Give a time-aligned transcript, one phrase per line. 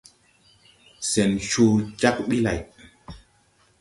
[1.11, 2.59] Sɛn coo jag ɓi lay.